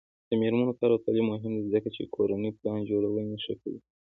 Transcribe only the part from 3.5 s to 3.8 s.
کوي.